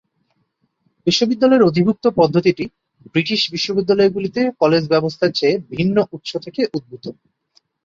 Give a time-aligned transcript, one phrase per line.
[1.07, 2.65] বিশ্ববিদ্যালয়ের অধিভুক্ত পদ্ধতিটি
[3.11, 7.05] ব্রিটিশ বিশ্ববিদ্যালয়গুলিতে কলেজ ব্যবস্থার চেয়ে ভিন্ন উৎস থেকে উদ্ভূত।